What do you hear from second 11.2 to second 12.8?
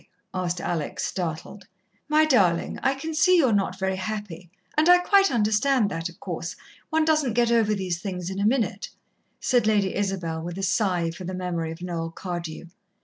the memory of Noel Cardew.